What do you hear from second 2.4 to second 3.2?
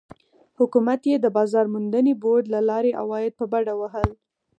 له لارې